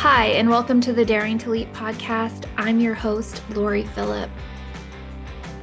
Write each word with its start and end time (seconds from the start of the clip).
Hi, 0.00 0.28
and 0.28 0.48
welcome 0.48 0.80
to 0.80 0.94
the 0.94 1.04
Daring 1.04 1.36
to 1.36 1.50
Leap 1.50 1.70
podcast. 1.74 2.46
I'm 2.56 2.80
your 2.80 2.94
host, 2.94 3.42
Loree 3.50 3.86
Philip. 3.88 4.30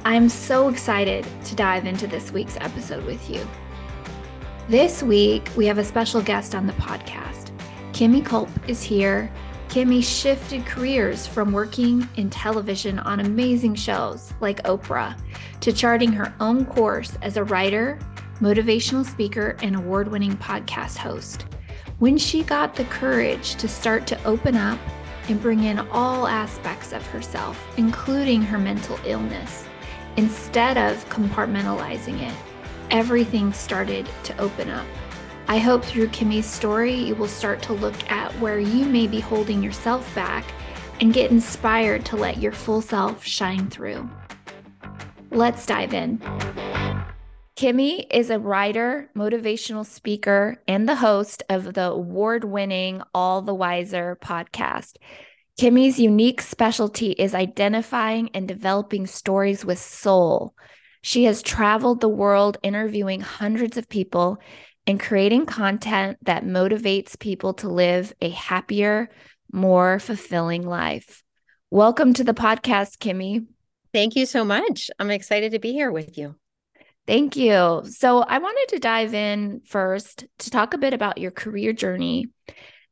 I'm 0.04 0.28
so 0.28 0.68
excited 0.68 1.26
to 1.46 1.56
dive 1.56 1.86
into 1.86 2.06
this 2.06 2.30
week's 2.30 2.56
episode 2.60 3.04
with 3.04 3.28
you. 3.28 3.44
This 4.68 5.02
week, 5.02 5.50
we 5.56 5.66
have 5.66 5.78
a 5.78 5.84
special 5.84 6.22
guest 6.22 6.54
on 6.54 6.68
the 6.68 6.72
podcast. 6.74 7.50
Kimi 7.92 8.22
Culp 8.22 8.48
is 8.68 8.80
here. 8.80 9.28
Kimi 9.68 10.00
shifted 10.00 10.64
careers 10.64 11.26
from 11.26 11.50
working 11.50 12.08
in 12.14 12.30
television 12.30 13.00
on 13.00 13.18
amazing 13.18 13.74
shows 13.74 14.32
like 14.40 14.62
Oprah 14.62 15.18
to 15.62 15.72
charting 15.72 16.12
her 16.12 16.32
own 16.38 16.64
course 16.64 17.18
as 17.22 17.38
a 17.38 17.42
writer, 17.42 17.98
motivational 18.38 19.04
speaker, 19.04 19.56
and 19.62 19.74
award 19.74 20.06
winning 20.06 20.36
podcast 20.36 20.96
host 20.96 21.47
when 21.98 22.16
she 22.16 22.42
got 22.44 22.74
the 22.74 22.84
courage 22.84 23.56
to 23.56 23.66
start 23.66 24.06
to 24.06 24.24
open 24.24 24.56
up 24.56 24.78
and 25.28 25.40
bring 25.42 25.64
in 25.64 25.78
all 25.90 26.26
aspects 26.26 26.92
of 26.92 27.04
herself, 27.08 27.60
including 27.76 28.40
her 28.40 28.58
mental 28.58 28.98
illness, 29.04 29.64
instead 30.16 30.78
of 30.78 31.04
compartmentalizing 31.08 32.20
it, 32.22 32.34
everything 32.90 33.52
started 33.52 34.08
to 34.22 34.36
open 34.38 34.70
up. 34.70 34.86
I 35.48 35.58
hope 35.58 35.84
through 35.84 36.08
Kimi's 36.08 36.46
story, 36.46 36.94
you 36.94 37.14
will 37.14 37.28
start 37.28 37.62
to 37.62 37.72
look 37.72 38.10
at 38.10 38.32
where 38.38 38.58
you 38.58 38.84
may 38.84 39.06
be 39.06 39.20
holding 39.20 39.62
yourself 39.62 40.14
back 40.14 40.44
and 41.00 41.12
get 41.12 41.30
inspired 41.30 42.04
to 42.06 42.16
let 42.16 42.38
your 42.38 42.52
full 42.52 42.80
self 42.80 43.24
shine 43.24 43.68
through. 43.70 44.08
Let's 45.30 45.66
dive 45.66 45.94
in. 45.94 46.20
Kimi 47.58 48.02
is 48.02 48.30
a 48.30 48.38
writer, 48.38 49.10
motivational 49.16 49.84
speaker, 49.84 50.62
and 50.68 50.88
the 50.88 50.94
host 50.94 51.42
of 51.48 51.74
the 51.74 51.90
award 51.90 52.44
winning 52.44 53.02
All 53.12 53.42
the 53.42 53.52
Wiser 53.52 54.16
podcast. 54.22 54.92
Kimi's 55.58 55.98
unique 55.98 56.40
specialty 56.40 57.10
is 57.10 57.34
identifying 57.34 58.30
and 58.32 58.46
developing 58.46 59.08
stories 59.08 59.64
with 59.64 59.80
soul. 59.80 60.54
She 61.02 61.24
has 61.24 61.42
traveled 61.42 62.00
the 62.00 62.08
world 62.08 62.58
interviewing 62.62 63.22
hundreds 63.22 63.76
of 63.76 63.88
people 63.88 64.38
and 64.86 65.00
creating 65.00 65.46
content 65.46 66.18
that 66.22 66.44
motivates 66.44 67.18
people 67.18 67.54
to 67.54 67.68
live 67.68 68.12
a 68.20 68.30
happier, 68.30 69.10
more 69.52 69.98
fulfilling 69.98 70.62
life. 70.62 71.24
Welcome 71.72 72.14
to 72.14 72.22
the 72.22 72.34
podcast, 72.34 73.00
Kimi. 73.00 73.46
Thank 73.92 74.14
you 74.14 74.26
so 74.26 74.44
much. 74.44 74.92
I'm 75.00 75.10
excited 75.10 75.50
to 75.50 75.58
be 75.58 75.72
here 75.72 75.90
with 75.90 76.16
you. 76.16 76.36
Thank 77.08 77.36
you. 77.36 77.84
So, 77.86 78.20
I 78.20 78.36
wanted 78.36 78.66
to 78.74 78.80
dive 78.80 79.14
in 79.14 79.62
first 79.64 80.26
to 80.40 80.50
talk 80.50 80.74
a 80.74 80.78
bit 80.78 80.92
about 80.92 81.16
your 81.16 81.30
career 81.30 81.72
journey. 81.72 82.26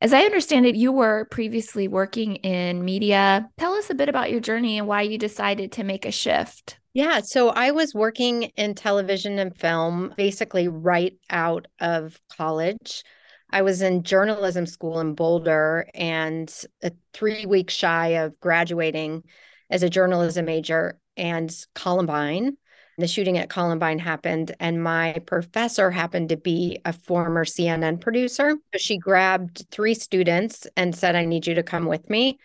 As 0.00 0.14
I 0.14 0.22
understand 0.22 0.64
it, 0.64 0.74
you 0.74 0.90
were 0.90 1.26
previously 1.30 1.86
working 1.86 2.36
in 2.36 2.82
media. 2.82 3.46
Tell 3.58 3.74
us 3.74 3.90
a 3.90 3.94
bit 3.94 4.08
about 4.08 4.30
your 4.30 4.40
journey 4.40 4.78
and 4.78 4.88
why 4.88 5.02
you 5.02 5.18
decided 5.18 5.72
to 5.72 5.84
make 5.84 6.06
a 6.06 6.10
shift. 6.10 6.78
Yeah, 6.94 7.20
so 7.20 7.50
I 7.50 7.72
was 7.72 7.92
working 7.92 8.44
in 8.56 8.74
television 8.74 9.38
and 9.38 9.54
film 9.54 10.14
basically 10.16 10.66
right 10.66 11.12
out 11.28 11.66
of 11.78 12.18
college. 12.38 13.04
I 13.50 13.60
was 13.60 13.82
in 13.82 14.02
journalism 14.02 14.64
school 14.64 14.98
in 14.98 15.14
Boulder 15.14 15.90
and 15.92 16.50
a 16.82 16.90
three 17.12 17.44
weeks 17.44 17.74
shy 17.74 18.08
of 18.24 18.40
graduating 18.40 19.24
as 19.68 19.82
a 19.82 19.90
journalism 19.90 20.46
major 20.46 20.98
and 21.18 21.54
Columbine 21.74 22.56
the 22.98 23.06
shooting 23.06 23.36
at 23.38 23.50
Columbine 23.50 23.98
happened, 23.98 24.54
and 24.58 24.82
my 24.82 25.20
professor 25.26 25.90
happened 25.90 26.30
to 26.30 26.36
be 26.36 26.78
a 26.84 26.92
former 26.92 27.44
CNN 27.44 28.00
producer. 28.00 28.56
So 28.72 28.78
she 28.78 28.96
grabbed 28.98 29.66
three 29.70 29.94
students 29.94 30.66
and 30.76 30.94
said, 30.94 31.14
I 31.14 31.24
need 31.24 31.46
you 31.46 31.54
to 31.54 31.62
come 31.62 31.86
with 31.86 32.08
me. 32.08 32.38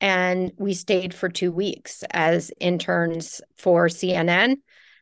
And 0.00 0.52
we 0.56 0.74
stayed 0.74 1.12
for 1.12 1.28
two 1.28 1.52
weeks 1.52 2.04
as 2.10 2.52
interns 2.60 3.40
for 3.56 3.88
CNN. 3.88 4.56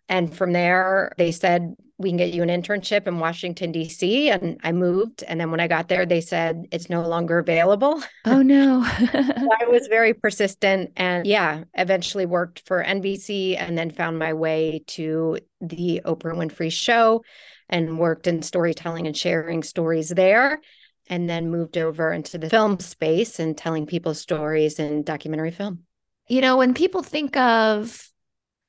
And 0.08 0.34
from 0.34 0.52
there, 0.52 1.12
they 1.18 1.32
said, 1.32 1.76
we 1.98 2.10
can 2.10 2.18
get 2.18 2.32
you 2.32 2.42
an 2.42 2.48
internship 2.50 3.06
in 3.06 3.18
Washington, 3.18 3.72
D.C. 3.72 4.28
And 4.28 4.60
I 4.62 4.72
moved. 4.72 5.24
And 5.26 5.40
then 5.40 5.50
when 5.50 5.60
I 5.60 5.68
got 5.68 5.88
there, 5.88 6.04
they 6.04 6.20
said 6.20 6.66
it's 6.70 6.90
no 6.90 7.06
longer 7.06 7.38
available. 7.38 8.02
Oh, 8.26 8.42
no. 8.42 8.82
I 8.84 9.66
was 9.66 9.86
very 9.86 10.12
persistent 10.12 10.92
and, 10.96 11.26
yeah, 11.26 11.64
eventually 11.74 12.26
worked 12.26 12.62
for 12.66 12.84
NBC 12.84 13.58
and 13.58 13.78
then 13.78 13.90
found 13.90 14.18
my 14.18 14.34
way 14.34 14.82
to 14.88 15.38
the 15.62 16.02
Oprah 16.04 16.36
Winfrey 16.36 16.70
Show 16.70 17.24
and 17.68 17.98
worked 17.98 18.26
in 18.26 18.42
storytelling 18.42 19.06
and 19.06 19.16
sharing 19.16 19.62
stories 19.62 20.10
there. 20.10 20.60
And 21.08 21.30
then 21.30 21.52
moved 21.52 21.78
over 21.78 22.12
into 22.12 22.36
the 22.36 22.50
film 22.50 22.80
space 22.80 23.38
and 23.38 23.56
telling 23.56 23.86
people 23.86 24.12
stories 24.12 24.80
in 24.80 25.04
documentary 25.04 25.52
film. 25.52 25.84
You 26.26 26.40
know, 26.40 26.56
when 26.56 26.74
people 26.74 27.04
think 27.04 27.36
of 27.36 28.10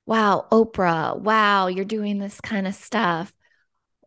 wow, 0.08 0.48
Oprah, 0.52 1.20
wow, 1.20 1.68
you're 1.68 1.86
doing 1.86 2.18
this 2.18 2.42
kind 2.42 2.66
of 2.66 2.74
stuff. 2.74 3.32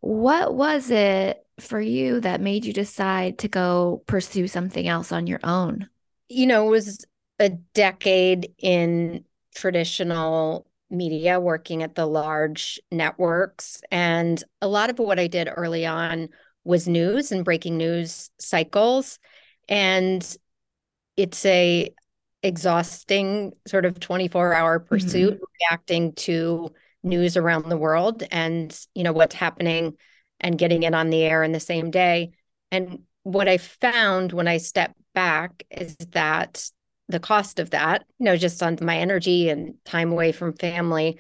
What 0.01 0.55
was 0.55 0.91
it 0.91 1.45
for 1.61 1.81
you 1.81 2.21
that 2.21 2.41
made 2.41 2.65
you 2.65 2.73
decide 2.73 3.39
to 3.41 3.49
go 3.49 4.03
pursue 4.07 4.49
something 4.49 4.89
else 4.89 5.13
on 5.13 5.27
your 5.27 5.41
own? 5.45 5.89
You 6.29 6.47
know, 6.47 6.67
it 6.67 6.71
was 6.71 7.05
a 7.39 7.51
decade 7.51 8.55
in 8.59 9.25
traditional 9.55 10.67
media 10.89 11.39
working 11.39 11.83
at 11.83 11.95
the 11.95 12.07
large 12.07 12.81
networks. 12.91 13.83
And 13.91 14.43
a 14.63 14.69
lot 14.69 14.89
of 14.91 14.99
what 14.99 15.21
I 15.21 15.27
did 15.27 15.51
early 15.55 15.85
on 15.85 16.31
was 16.65 16.89
news 16.89 17.31
and 17.31 17.45
breaking 17.45 17.77
news 17.77 18.31
cycles. 18.39 19.19
And 19.69 20.27
it's 21.17 21.45
a 21.45 21.95
exhausting 22.43 23.53
sort 23.67 23.85
of 23.85 24.01
24 24.01 24.55
hour 24.55 24.79
pursuit 24.79 25.35
mm-hmm. 25.35 25.45
reacting 25.71 26.13
to 26.15 26.71
news 27.03 27.37
around 27.37 27.69
the 27.69 27.77
world 27.77 28.23
and 28.31 28.79
you 28.95 29.03
know 29.03 29.13
what's 29.13 29.35
happening 29.35 29.97
and 30.39 30.59
getting 30.59 30.83
it 30.83 30.95
on 30.95 31.11
the 31.11 31.23
air 31.23 31.43
in 31.43 31.53
the 31.53 31.61
same 31.61 31.91
day 31.91 32.33
and 32.71 33.01
what 33.25 33.49
i 33.49 33.59
found 33.59 34.33
when 34.33 34.49
i 34.49 34.57
stepped 34.57 34.99
back 35.15 35.65
is 35.71 35.97
that 36.13 36.71
the 37.09 37.21
cost 37.21 37.59
of 37.59 37.71
that 37.71 38.05
you 38.19 38.25
know 38.25 38.37
just 38.37 38.63
on 38.63 38.79
my 38.81 38.99
energy 38.99 39.51
and 39.51 39.75
time 39.85 40.13
away 40.13 40.33
from 40.33 40.53
family 40.55 41.19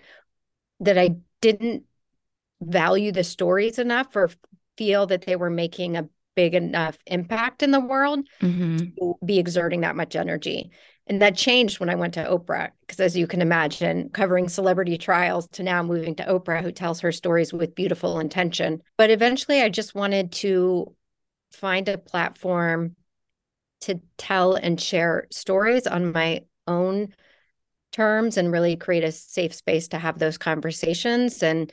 that 0.80 0.96
i 0.96 1.10
didn't 1.42 1.84
value 2.62 3.12
the 3.12 3.24
stories 3.24 3.78
enough 3.78 4.14
or 4.16 4.30
feel 4.76 5.06
that 5.06 5.22
they 5.22 5.36
were 5.36 5.50
making 5.50 5.96
a 5.96 6.08
big 6.36 6.54
enough 6.54 6.96
impact 7.06 7.62
in 7.62 7.70
the 7.70 7.80
world 7.80 8.20
mm-hmm. 8.40 8.78
to 8.98 9.14
be 9.24 9.38
exerting 9.38 9.80
that 9.80 9.96
much 9.96 10.14
energy 10.14 10.70
and 11.10 11.20
that 11.20 11.36
changed 11.36 11.80
when 11.80 11.90
I 11.90 11.96
went 11.96 12.14
to 12.14 12.24
Oprah, 12.24 12.70
because 12.82 13.00
as 13.00 13.16
you 13.16 13.26
can 13.26 13.42
imagine, 13.42 14.10
covering 14.10 14.48
celebrity 14.48 14.96
trials 14.96 15.48
to 15.48 15.64
now 15.64 15.82
moving 15.82 16.14
to 16.14 16.24
Oprah, 16.24 16.62
who 16.62 16.70
tells 16.70 17.00
her 17.00 17.10
stories 17.10 17.52
with 17.52 17.74
beautiful 17.74 18.20
intention. 18.20 18.80
But 18.96 19.10
eventually, 19.10 19.60
I 19.60 19.70
just 19.70 19.92
wanted 19.92 20.30
to 20.34 20.94
find 21.50 21.88
a 21.88 21.98
platform 21.98 22.94
to 23.80 24.00
tell 24.18 24.54
and 24.54 24.80
share 24.80 25.26
stories 25.32 25.88
on 25.88 26.12
my 26.12 26.42
own 26.68 27.12
terms 27.90 28.36
and 28.36 28.52
really 28.52 28.76
create 28.76 29.02
a 29.02 29.10
safe 29.10 29.52
space 29.52 29.88
to 29.88 29.98
have 29.98 30.20
those 30.20 30.38
conversations 30.38 31.42
and 31.42 31.72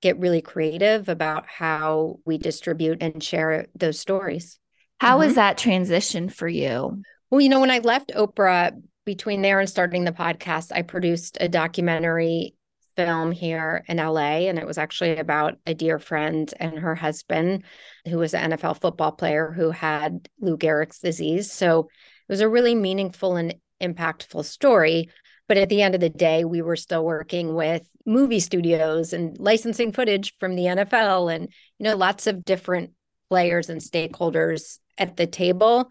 get 0.00 0.18
really 0.18 0.40
creative 0.40 1.10
about 1.10 1.46
how 1.46 2.20
we 2.24 2.38
distribute 2.38 3.02
and 3.02 3.22
share 3.22 3.66
those 3.74 4.00
stories. 4.00 4.58
How 4.98 5.18
mm-hmm. 5.18 5.26
was 5.26 5.34
that 5.34 5.58
transition 5.58 6.30
for 6.30 6.48
you? 6.48 7.02
Well, 7.30 7.40
you 7.40 7.48
know, 7.48 7.60
when 7.60 7.70
I 7.70 7.78
left 7.78 8.12
Oprah, 8.14 8.72
between 9.04 9.40
there 9.40 9.58
and 9.58 9.68
starting 9.68 10.04
the 10.04 10.12
podcast, 10.12 10.70
I 10.70 10.82
produced 10.82 11.38
a 11.40 11.48
documentary 11.48 12.54
film 12.94 13.32
here 13.32 13.84
in 13.88 13.96
LA. 13.96 14.48
And 14.48 14.58
it 14.58 14.66
was 14.66 14.76
actually 14.76 15.16
about 15.16 15.56
a 15.64 15.72
dear 15.72 15.98
friend 15.98 16.52
and 16.60 16.78
her 16.78 16.94
husband, 16.94 17.64
who 18.06 18.18
was 18.18 18.34
an 18.34 18.50
NFL 18.50 18.80
football 18.80 19.12
player 19.12 19.50
who 19.50 19.70
had 19.70 20.28
Lou 20.40 20.58
Gehrig's 20.58 20.98
disease. 20.98 21.50
So 21.50 21.88
it 22.28 22.32
was 22.32 22.40
a 22.40 22.48
really 22.48 22.74
meaningful 22.74 23.36
and 23.36 23.54
impactful 23.80 24.44
story. 24.44 25.08
But 25.46 25.56
at 25.56 25.70
the 25.70 25.80
end 25.80 25.94
of 25.94 26.02
the 26.02 26.10
day, 26.10 26.44
we 26.44 26.60
were 26.60 26.76
still 26.76 27.04
working 27.04 27.54
with 27.54 27.88
movie 28.04 28.40
studios 28.40 29.12
and 29.12 29.38
licensing 29.38 29.92
footage 29.92 30.36
from 30.38 30.54
the 30.54 30.64
NFL 30.64 31.34
and, 31.34 31.48
you 31.78 31.84
know, 31.84 31.96
lots 31.96 32.26
of 32.26 32.44
different 32.44 32.90
players 33.30 33.70
and 33.70 33.80
stakeholders 33.80 34.80
at 34.98 35.16
the 35.16 35.26
table. 35.26 35.90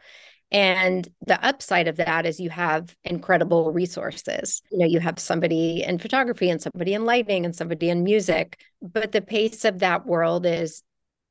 And 0.51 1.07
the 1.25 1.43
upside 1.45 1.87
of 1.87 1.97
that 1.97 2.25
is 2.25 2.39
you 2.39 2.49
have 2.49 2.95
incredible 3.03 3.73
resources. 3.73 4.61
You 4.71 4.79
know, 4.79 4.85
you 4.85 4.99
have 4.99 5.19
somebody 5.19 5.83
in 5.83 5.99
photography 5.99 6.49
and 6.49 6.61
somebody 6.61 6.93
in 6.93 7.05
lighting 7.05 7.45
and 7.45 7.55
somebody 7.55 7.89
in 7.89 8.03
music, 8.03 8.59
but 8.81 9.11
the 9.11 9.21
pace 9.21 9.65
of 9.65 9.79
that 9.79 10.05
world 10.05 10.45
is 10.45 10.83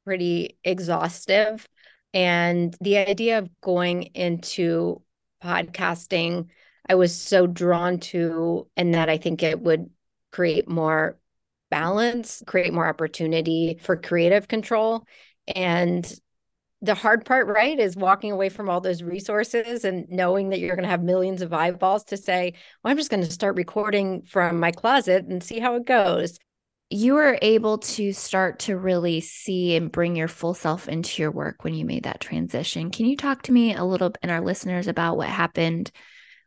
pretty 0.05 0.59
exhaustive. 0.65 1.67
And 2.13 2.77
the 2.81 2.99
idea 2.99 3.39
of 3.39 3.51
going 3.61 4.05
into 4.15 5.03
podcasting, 5.43 6.49
I 6.89 6.95
was 6.95 7.15
so 7.15 7.47
drawn 7.47 7.99
to, 8.01 8.69
and 8.77 8.95
that 8.95 9.09
I 9.09 9.17
think 9.17 9.43
it 9.43 9.61
would 9.61 9.91
create 10.31 10.69
more 10.69 11.19
balance, 11.71 12.43
create 12.47 12.73
more 12.73 12.87
opportunity 12.87 13.79
for 13.81 13.97
creative 13.97 14.47
control. 14.47 15.07
And 15.47 16.11
the 16.83 16.95
hard 16.95 17.25
part, 17.25 17.47
right, 17.47 17.79
is 17.79 17.97
walking 17.97 18.33
away 18.33 18.49
from 18.49 18.69
all 18.69 18.81
those 18.81 19.03
resources 19.03 19.85
and 19.85 20.07
knowing 20.09 20.51
that 20.51 20.61
you're 20.61 20.77
going 20.77 20.85
to 20.85 20.91
have 20.91 21.03
millions 21.03 21.41
of 21.41 21.53
eyeballs 21.53 22.05
to 22.05 22.17
say, 22.17 22.53
well, 22.83 22.91
I'm 22.91 22.99
just 22.99 23.11
going 23.11 23.25
to 23.25 23.31
start 23.31 23.57
recording 23.57 24.23
from 24.23 24.61
my 24.61 24.73
closet 24.73 25.25
and 25.25 25.43
see 25.43 25.59
how 25.59 25.77
it 25.77 25.87
goes. 25.87 26.39
You 26.91 27.15
were 27.15 27.39
able 27.43 27.79
to 27.79 28.13
start 28.13 28.61
to 28.61 28.77
really 28.77 29.21
see 29.21 29.75
and 29.75 29.91
bring 29.91 30.15
your 30.15 30.29
full 30.29 30.55
self 30.55 30.89
into 30.89 31.23
your 31.23 31.33
work 31.33 31.65
when 31.65 31.75
you 31.75 31.85
made 31.85 32.05
that 32.05 32.21
transition. 32.21 32.91
Can 32.91 33.07
you 33.07 33.17
talk 33.17 33.43
to 33.43 33.53
me 33.53 33.75
a 33.75 33.83
little 33.83 34.13
and 34.23 34.31
our 34.31 34.41
listeners 34.41 34.87
about 34.87 35.17
what 35.17 35.29
happened 35.29 35.91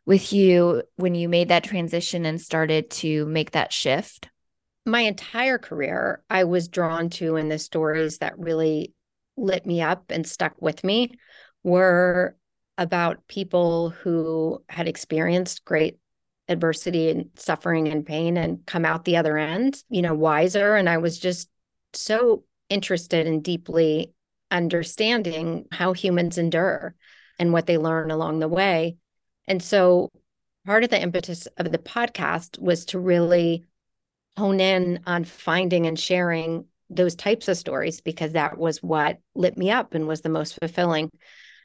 with 0.06 0.32
you 0.32 0.82
when 0.96 1.14
you 1.14 1.28
made 1.28 1.48
that 1.48 1.64
transition 1.64 2.24
and 2.24 2.40
started 2.40 2.90
to 2.90 3.26
make 3.26 3.50
that 3.50 3.72
shift? 3.72 4.28
My 4.86 5.00
entire 5.00 5.58
career, 5.58 6.22
I 6.30 6.44
was 6.44 6.68
drawn 6.68 7.10
to 7.10 7.36
in 7.36 7.48
the 7.48 7.58
stories 7.58 8.18
that 8.18 8.38
really 8.38 8.94
lit 9.40 9.66
me 9.66 9.80
up 9.80 10.10
and 10.10 10.26
stuck 10.26 10.60
with 10.60 10.84
me 10.84 11.12
were 11.62 12.36
about 12.78 13.26
people 13.28 13.90
who 13.90 14.62
had 14.68 14.88
experienced 14.88 15.64
great 15.64 15.98
adversity 16.48 17.10
and 17.10 17.30
suffering 17.36 17.88
and 17.88 18.06
pain 18.06 18.36
and 18.36 18.64
come 18.66 18.84
out 18.84 19.04
the 19.04 19.16
other 19.16 19.38
end, 19.38 19.82
you 19.88 20.02
know, 20.02 20.14
wiser. 20.14 20.74
And 20.74 20.88
I 20.88 20.98
was 20.98 21.18
just 21.18 21.48
so 21.92 22.44
interested 22.68 23.26
in 23.26 23.40
deeply 23.40 24.12
understanding 24.50 25.66
how 25.70 25.92
humans 25.92 26.38
endure 26.38 26.94
and 27.38 27.52
what 27.52 27.66
they 27.66 27.78
learn 27.78 28.10
along 28.10 28.40
the 28.40 28.48
way. 28.48 28.96
And 29.46 29.62
so 29.62 30.10
part 30.66 30.84
of 30.84 30.90
the 30.90 31.00
impetus 31.00 31.46
of 31.56 31.70
the 31.70 31.78
podcast 31.78 32.58
was 32.58 32.84
to 32.86 32.98
really 32.98 33.66
hone 34.36 34.60
in 34.60 35.00
on 35.06 35.24
finding 35.24 35.86
and 35.86 35.98
sharing 35.98 36.66
those 36.90 37.14
types 37.14 37.48
of 37.48 37.56
stories 37.56 38.00
because 38.00 38.32
that 38.32 38.58
was 38.58 38.82
what 38.82 39.18
lit 39.34 39.56
me 39.56 39.70
up 39.70 39.94
and 39.94 40.06
was 40.06 40.20
the 40.20 40.28
most 40.28 40.58
fulfilling. 40.58 41.10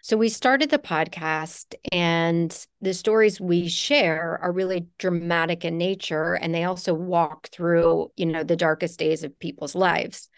So 0.02 0.18
we 0.18 0.30
started 0.30 0.70
the 0.70 0.78
podcast, 0.78 1.74
and 1.92 2.56
the 2.80 2.94
stories 2.94 3.42
we 3.42 3.68
share 3.68 4.38
are 4.40 4.52
really 4.52 4.86
dramatic 5.00 5.66
in 5.66 5.80
nature, 5.80 6.36
and 6.36 6.54
they 6.54 6.64
also 6.64 6.94
walk 6.94 7.50
through, 7.52 8.12
you 8.16 8.28
know, 8.28 8.44
the 8.44 8.56
darkest 8.56 9.00
days 9.00 9.24
of 9.24 9.40
people's 9.40 9.74
lives, 9.74 10.30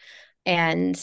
and 0.45 0.98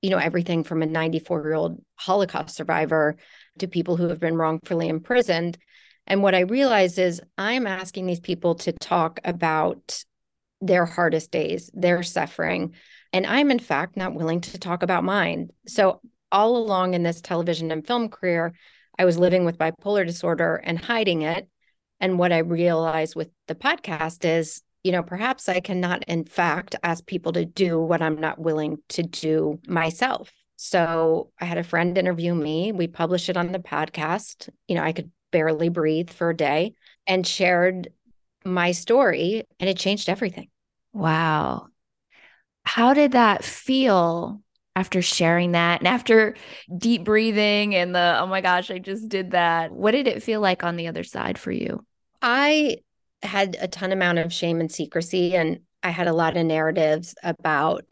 you 0.00 0.08
know 0.08 0.16
everything 0.16 0.64
from 0.64 0.80
a 0.80 0.86
94 0.86 1.42
year 1.42 1.52
old 1.52 1.84
Holocaust 1.96 2.56
survivor 2.56 3.16
to 3.58 3.68
people 3.68 3.98
who 3.98 4.08
have 4.08 4.20
been 4.20 4.36
wrongfully 4.36 4.88
imprisoned. 4.88 5.58
And 6.06 6.22
what 6.22 6.34
I 6.34 6.40
realize 6.40 6.96
is 6.96 7.20
I'm 7.36 7.66
asking 7.66 8.06
these 8.06 8.20
people 8.20 8.54
to 8.56 8.72
talk 8.72 9.20
about 9.22 10.02
their 10.62 10.86
hardest 10.86 11.30
days, 11.30 11.70
their 11.74 12.02
suffering, 12.02 12.74
and 13.12 13.26
I'm, 13.26 13.50
in 13.50 13.58
fact, 13.58 13.96
not 13.96 14.14
willing 14.14 14.40
to 14.42 14.58
talk 14.58 14.82
about 14.82 15.04
mine. 15.04 15.50
So, 15.66 16.00
all 16.30 16.56
along 16.56 16.94
in 16.94 17.02
this 17.02 17.20
television 17.20 17.70
and 17.70 17.86
film 17.86 18.08
career, 18.08 18.54
I 18.98 19.04
was 19.04 19.18
living 19.18 19.44
with 19.44 19.58
bipolar 19.58 20.06
disorder 20.06 20.56
and 20.56 20.78
hiding 20.78 21.22
it. 21.22 21.48
And 22.00 22.18
what 22.18 22.32
I 22.32 22.38
realized 22.38 23.14
with 23.14 23.28
the 23.48 23.54
podcast 23.54 24.24
is, 24.24 24.62
you 24.82 24.92
know, 24.92 25.02
perhaps 25.02 25.48
I 25.48 25.60
cannot, 25.60 26.04
in 26.04 26.24
fact, 26.24 26.74
ask 26.82 27.06
people 27.06 27.32
to 27.34 27.44
do 27.44 27.78
what 27.78 28.02
I'm 28.02 28.18
not 28.18 28.38
willing 28.38 28.78
to 28.90 29.02
do 29.02 29.60
myself. 29.66 30.32
So 30.56 31.32
I 31.40 31.44
had 31.44 31.58
a 31.58 31.64
friend 31.64 31.98
interview 31.98 32.34
me. 32.34 32.72
We 32.72 32.86
published 32.86 33.28
it 33.28 33.36
on 33.36 33.52
the 33.52 33.58
podcast. 33.58 34.48
You 34.68 34.76
know, 34.76 34.82
I 34.82 34.92
could 34.92 35.10
barely 35.32 35.68
breathe 35.68 36.10
for 36.10 36.30
a 36.30 36.36
day 36.36 36.74
and 37.06 37.26
shared 37.26 37.88
my 38.44 38.72
story, 38.72 39.44
and 39.60 39.68
it 39.68 39.76
changed 39.76 40.08
everything. 40.08 40.48
Wow. 40.92 41.68
How 42.64 42.94
did 42.94 43.12
that 43.12 43.44
feel 43.44 44.40
after 44.74 45.02
sharing 45.02 45.52
that 45.52 45.80
and 45.80 45.88
after 45.88 46.34
deep 46.78 47.04
breathing 47.04 47.74
and 47.74 47.94
the, 47.94 48.16
oh 48.20 48.26
my 48.26 48.40
gosh, 48.40 48.70
I 48.70 48.78
just 48.78 49.08
did 49.08 49.32
that? 49.32 49.72
What 49.72 49.90
did 49.90 50.08
it 50.08 50.22
feel 50.22 50.40
like 50.40 50.64
on 50.64 50.76
the 50.76 50.88
other 50.88 51.04
side 51.04 51.38
for 51.38 51.50
you? 51.50 51.84
I 52.22 52.78
had 53.22 53.56
a 53.60 53.68
ton 53.68 53.92
amount 53.92 54.18
of 54.18 54.32
shame 54.32 54.60
and 54.60 54.70
secrecy, 54.70 55.36
and 55.36 55.60
I 55.82 55.90
had 55.90 56.08
a 56.08 56.12
lot 56.12 56.36
of 56.36 56.46
narratives 56.46 57.14
about 57.22 57.84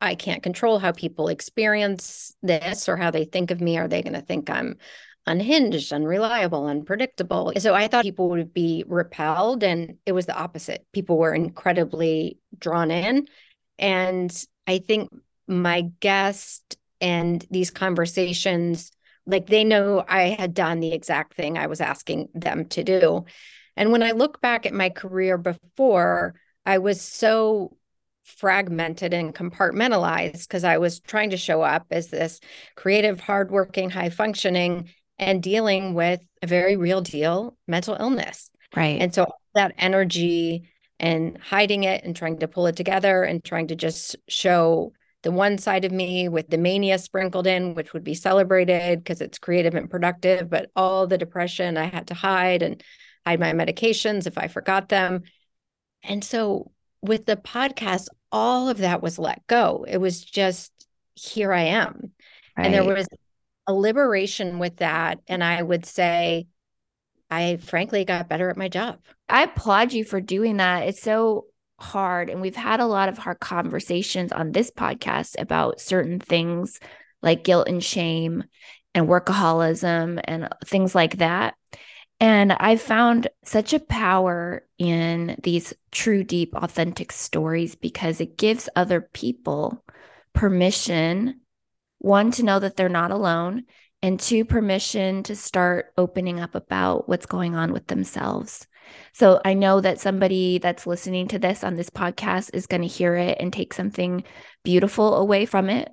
I 0.00 0.14
can't 0.14 0.42
control 0.42 0.78
how 0.78 0.92
people 0.92 1.28
experience 1.28 2.36
this 2.42 2.88
or 2.88 2.96
how 2.96 3.10
they 3.10 3.24
think 3.24 3.50
of 3.50 3.60
me. 3.60 3.78
Are 3.78 3.88
they 3.88 4.02
going 4.02 4.12
to 4.12 4.20
think 4.20 4.48
I'm 4.48 4.76
unhinged, 5.26 5.92
unreliable, 5.92 6.66
unpredictable? 6.66 7.52
So 7.58 7.74
I 7.74 7.88
thought 7.88 8.04
people 8.04 8.30
would 8.30 8.54
be 8.54 8.84
repelled, 8.86 9.64
and 9.64 9.96
it 10.06 10.12
was 10.12 10.26
the 10.26 10.36
opposite. 10.36 10.86
People 10.92 11.18
were 11.18 11.34
incredibly 11.34 12.38
drawn 12.58 12.90
in. 12.90 13.26
And 13.78 14.32
I 14.66 14.78
think 14.78 15.10
my 15.46 15.90
guest 16.00 16.76
and 17.00 17.44
these 17.50 17.70
conversations, 17.70 18.90
like 19.26 19.46
they 19.46 19.64
know 19.64 20.04
I 20.06 20.36
had 20.38 20.54
done 20.54 20.80
the 20.80 20.92
exact 20.92 21.34
thing 21.34 21.56
I 21.56 21.66
was 21.66 21.80
asking 21.80 22.28
them 22.34 22.66
to 22.66 22.82
do. 22.84 23.24
And 23.76 23.92
when 23.92 24.02
I 24.02 24.10
look 24.10 24.40
back 24.40 24.66
at 24.66 24.74
my 24.74 24.90
career 24.90 25.38
before, 25.38 26.34
I 26.66 26.78
was 26.78 27.00
so 27.00 27.76
fragmented 28.24 29.14
and 29.14 29.34
compartmentalized 29.34 30.42
because 30.42 30.64
I 30.64 30.78
was 30.78 31.00
trying 31.00 31.30
to 31.30 31.36
show 31.36 31.62
up 31.62 31.86
as 31.90 32.08
this 32.08 32.40
creative, 32.76 33.20
hardworking, 33.20 33.88
high 33.88 34.10
functioning, 34.10 34.90
and 35.18 35.42
dealing 35.42 35.94
with 35.94 36.20
a 36.42 36.46
very 36.46 36.76
real 36.76 37.00
deal 37.00 37.56
mental 37.66 37.96
illness. 37.98 38.50
Right. 38.76 39.00
And 39.00 39.14
so 39.14 39.26
that 39.54 39.74
energy 39.78 40.68
and 41.00 41.38
hiding 41.38 41.84
it 41.84 42.04
and 42.04 42.16
trying 42.16 42.38
to 42.38 42.48
pull 42.48 42.66
it 42.66 42.76
together 42.76 43.22
and 43.22 43.44
trying 43.44 43.68
to 43.68 43.76
just 43.76 44.16
show 44.28 44.92
the 45.22 45.30
one 45.32 45.58
side 45.58 45.84
of 45.84 45.92
me 45.92 46.28
with 46.28 46.48
the 46.48 46.58
mania 46.58 46.98
sprinkled 46.98 47.46
in, 47.46 47.74
which 47.74 47.92
would 47.92 48.04
be 48.04 48.14
celebrated 48.14 48.98
because 48.98 49.20
it's 49.20 49.38
creative 49.38 49.74
and 49.74 49.90
productive, 49.90 50.48
but 50.48 50.70
all 50.76 51.06
the 51.06 51.18
depression 51.18 51.76
I 51.76 51.86
had 51.86 52.08
to 52.08 52.14
hide 52.14 52.62
and 52.62 52.82
hide 53.26 53.40
my 53.40 53.52
medications 53.52 54.26
if 54.26 54.38
I 54.38 54.48
forgot 54.48 54.88
them. 54.88 55.22
And 56.02 56.22
so 56.22 56.70
with 57.02 57.26
the 57.26 57.36
podcast, 57.36 58.06
all 58.30 58.68
of 58.68 58.78
that 58.78 59.02
was 59.02 59.18
let 59.18 59.46
go. 59.46 59.84
It 59.88 59.98
was 59.98 60.22
just, 60.22 60.72
here 61.14 61.52
I 61.52 61.62
am. 61.62 62.12
Right. 62.56 62.66
And 62.66 62.74
there 62.74 62.84
was 62.84 63.08
a 63.66 63.74
liberation 63.74 64.58
with 64.58 64.76
that. 64.76 65.18
And 65.26 65.42
I 65.42 65.62
would 65.62 65.84
say, 65.84 66.46
I 67.30 67.56
frankly 67.56 68.04
got 68.04 68.28
better 68.28 68.50
at 68.50 68.56
my 68.56 68.68
job. 68.68 68.98
I 69.28 69.44
applaud 69.44 69.92
you 69.92 70.04
for 70.04 70.20
doing 70.20 70.58
that. 70.58 70.88
It's 70.88 71.02
so 71.02 71.46
hard. 71.78 72.30
And 72.30 72.40
we've 72.40 72.56
had 72.56 72.80
a 72.80 72.86
lot 72.86 73.08
of 73.08 73.18
hard 73.18 73.40
conversations 73.40 74.32
on 74.32 74.52
this 74.52 74.70
podcast 74.70 75.34
about 75.38 75.80
certain 75.80 76.20
things 76.20 76.80
like 77.22 77.44
guilt 77.44 77.68
and 77.68 77.82
shame 77.82 78.44
and 78.94 79.08
workaholism 79.08 80.20
and 80.24 80.48
things 80.64 80.94
like 80.94 81.18
that. 81.18 81.54
And 82.20 82.52
I 82.52 82.76
found 82.76 83.28
such 83.44 83.72
a 83.72 83.78
power 83.78 84.66
in 84.76 85.36
these 85.42 85.72
true, 85.92 86.24
deep, 86.24 86.54
authentic 86.56 87.12
stories 87.12 87.76
because 87.76 88.20
it 88.20 88.36
gives 88.36 88.68
other 88.74 89.00
people 89.00 89.84
permission, 90.32 91.40
one, 91.98 92.32
to 92.32 92.42
know 92.42 92.58
that 92.58 92.76
they're 92.76 92.88
not 92.88 93.12
alone, 93.12 93.64
and 94.02 94.18
two, 94.18 94.44
permission 94.44 95.22
to 95.24 95.34
start 95.34 95.92
opening 95.96 96.40
up 96.40 96.54
about 96.54 97.08
what's 97.08 97.26
going 97.26 97.54
on 97.54 97.72
with 97.72 97.86
themselves. 97.88 98.66
So 99.12 99.40
I 99.44 99.54
know 99.54 99.80
that 99.80 100.00
somebody 100.00 100.58
that's 100.58 100.86
listening 100.86 101.28
to 101.28 101.38
this 101.38 101.64
on 101.64 101.74
this 101.74 101.90
podcast 101.90 102.50
is 102.54 102.66
going 102.66 102.82
to 102.82 102.88
hear 102.88 103.16
it 103.16 103.38
and 103.40 103.52
take 103.52 103.74
something 103.74 104.24
beautiful 104.62 105.16
away 105.16 105.46
from 105.46 105.68
it. 105.68 105.90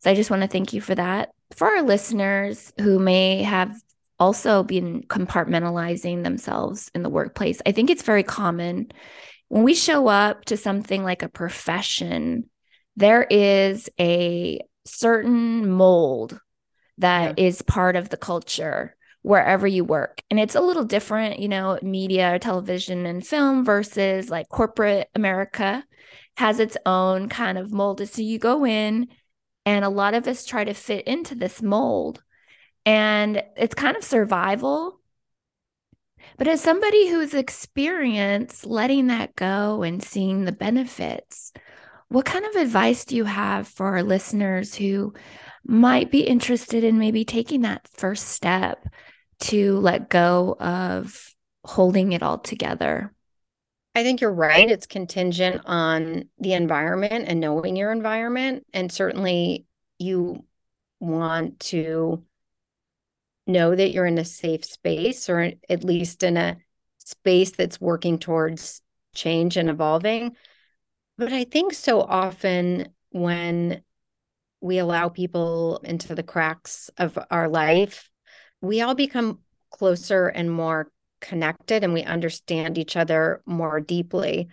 So 0.00 0.10
I 0.10 0.14
just 0.14 0.30
want 0.30 0.42
to 0.42 0.48
thank 0.48 0.72
you 0.72 0.80
for 0.80 0.94
that. 0.94 1.30
For 1.56 1.66
our 1.66 1.82
listeners 1.82 2.72
who 2.80 2.98
may 2.98 3.42
have 3.42 3.74
also 4.18 4.62
been 4.62 5.02
compartmentalizing 5.02 6.22
themselves 6.22 6.90
in 6.94 7.02
the 7.02 7.08
workplace, 7.08 7.60
I 7.66 7.72
think 7.72 7.90
it's 7.90 8.02
very 8.02 8.22
common 8.22 8.92
when 9.50 9.64
we 9.64 9.74
show 9.74 10.06
up 10.06 10.44
to 10.46 10.56
something 10.56 11.02
like 11.02 11.24
a 11.24 11.28
profession, 11.28 12.48
there 12.96 13.24
is 13.24 13.90
a 13.98 14.60
certain 14.86 15.68
mold 15.68 16.40
that 17.00 17.38
yeah. 17.38 17.46
is 17.46 17.62
part 17.62 17.96
of 17.96 18.08
the 18.08 18.16
culture 18.16 18.96
wherever 19.22 19.66
you 19.66 19.84
work. 19.84 20.22
And 20.30 20.40
it's 20.40 20.54
a 20.54 20.60
little 20.60 20.84
different, 20.84 21.40
you 21.40 21.48
know, 21.48 21.78
media, 21.82 22.38
television, 22.38 23.04
and 23.04 23.26
film 23.26 23.64
versus 23.64 24.30
like 24.30 24.48
corporate 24.48 25.08
America 25.14 25.84
has 26.36 26.58
its 26.58 26.76
own 26.86 27.28
kind 27.28 27.58
of 27.58 27.72
mold. 27.72 28.06
So 28.08 28.22
you 28.22 28.38
go 28.38 28.64
in, 28.64 29.08
and 29.66 29.84
a 29.84 29.90
lot 29.90 30.14
of 30.14 30.26
us 30.26 30.46
try 30.46 30.64
to 30.64 30.72
fit 30.72 31.06
into 31.06 31.34
this 31.34 31.60
mold. 31.60 32.22
And 32.86 33.42
it's 33.56 33.74
kind 33.74 33.96
of 33.96 34.04
survival. 34.04 35.00
But 36.38 36.48
as 36.48 36.62
somebody 36.62 37.08
who's 37.08 37.34
experienced 37.34 38.64
letting 38.64 39.08
that 39.08 39.36
go 39.36 39.82
and 39.82 40.02
seeing 40.02 40.44
the 40.44 40.52
benefits, 40.52 41.52
what 42.08 42.24
kind 42.24 42.46
of 42.46 42.56
advice 42.56 43.04
do 43.04 43.16
you 43.16 43.24
have 43.24 43.68
for 43.68 43.86
our 43.86 44.02
listeners 44.02 44.74
who 44.74 45.12
might 45.64 46.10
be 46.10 46.20
interested 46.20 46.84
in 46.84 46.98
maybe 46.98 47.24
taking 47.24 47.62
that 47.62 47.88
first 47.88 48.28
step 48.28 48.86
to 49.40 49.78
let 49.78 50.08
go 50.08 50.56
of 50.58 51.34
holding 51.64 52.12
it 52.12 52.22
all 52.22 52.38
together? 52.38 53.12
I 53.94 54.02
think 54.02 54.20
you're 54.20 54.32
right. 54.32 54.70
It's 54.70 54.86
contingent 54.86 55.62
on 55.66 56.28
the 56.38 56.52
environment 56.52 57.24
and 57.26 57.40
knowing 57.40 57.76
your 57.76 57.90
environment. 57.90 58.64
And 58.72 58.90
certainly 58.90 59.66
you 59.98 60.44
want 61.00 61.60
to 61.60 62.24
know 63.46 63.74
that 63.74 63.90
you're 63.90 64.06
in 64.06 64.18
a 64.18 64.24
safe 64.24 64.64
space 64.64 65.28
or 65.28 65.52
at 65.68 65.84
least 65.84 66.22
in 66.22 66.36
a 66.36 66.58
space 66.98 67.50
that's 67.50 67.80
working 67.80 68.18
towards 68.18 68.80
change 69.14 69.56
and 69.56 69.68
evolving. 69.68 70.36
But 71.18 71.32
I 71.32 71.44
think 71.44 71.74
so 71.74 72.00
often 72.00 72.90
when 73.10 73.82
we 74.60 74.78
allow 74.78 75.08
people 75.08 75.80
into 75.84 76.14
the 76.14 76.22
cracks 76.22 76.90
of 76.98 77.18
our 77.30 77.48
life, 77.48 78.10
we 78.60 78.80
all 78.82 78.94
become 78.94 79.40
closer 79.70 80.28
and 80.28 80.50
more 80.50 80.90
connected 81.20 81.84
and 81.84 81.92
we 81.92 82.02
understand 82.02 82.78
each 82.78 82.96
other 82.96 83.42
more 83.46 83.80
deeply. 83.80 84.48